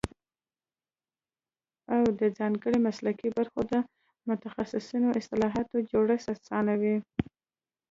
[1.93, 3.73] او د ځانګړو مسلکي برخو د
[4.27, 6.95] متخصصو اصطلاحاتو جوړښت اسانوي